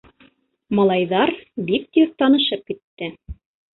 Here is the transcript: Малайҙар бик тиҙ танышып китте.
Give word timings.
Малайҙар 0.79 1.33
бик 1.67 1.85
тиҙ 1.99 2.17
танышып 2.23 2.65
китте. 2.73 3.13